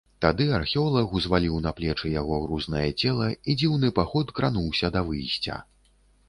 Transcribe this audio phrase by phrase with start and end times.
[0.25, 5.61] Тады археолаг узваліў на плечы яго грузнае цела, і дзіўны паход крануўся да выйсця.